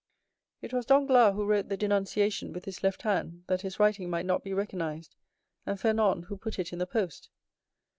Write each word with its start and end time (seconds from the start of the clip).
"It 0.63 0.73
was 0.73 0.87
Danglars 0.87 1.35
who 1.35 1.45
wrote 1.45 1.69
the 1.69 1.77
denunciation 1.77 2.53
with 2.53 2.65
his 2.65 2.81
left 2.81 3.03
hand, 3.03 3.43
that 3.45 3.61
his 3.61 3.79
writing 3.79 4.09
might 4.09 4.25
not 4.25 4.43
be 4.43 4.51
recognized, 4.51 5.15
and 5.63 5.79
Fernand 5.79 6.25
who 6.25 6.37
put 6.37 6.57
it 6.57 6.73
in 6.73 6.79
the 6.79 6.87
post." 6.87 7.29